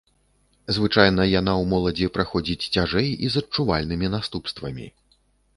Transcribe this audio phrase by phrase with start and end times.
[0.77, 4.91] Звычайна яна ў моладзі праходзіць цяжэй і з адчувальнымі наступствамі.